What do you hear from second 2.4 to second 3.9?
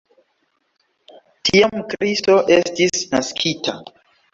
estis naskita.